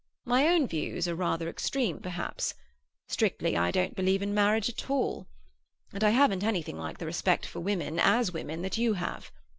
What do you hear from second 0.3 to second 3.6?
own views are rather extreme, perhaps; strictly,